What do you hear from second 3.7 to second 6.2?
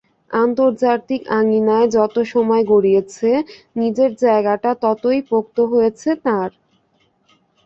নিজের জায়গাটা ততই পোক্ত হয়েছে